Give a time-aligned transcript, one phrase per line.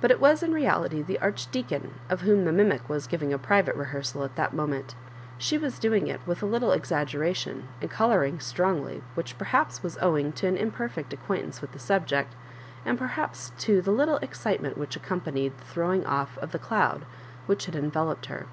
[0.00, 3.36] But it was in reality the Arch« deacon of whom the mimic was giving a
[3.36, 4.94] private rehears^ at that moment.
[5.38, 9.98] She was doing it with a little exaggeration, and colouring strongs ly, which perhaps was
[10.00, 12.36] owing to an imperfect ac quaintance with the subject,
[12.86, 17.04] and perhaps to the little excitement which accompanied the throwing off of the cloud
[17.46, 18.46] which had ea Digitized by VjOOQIC MISS MABJOmBAITEa 69 Teloped her.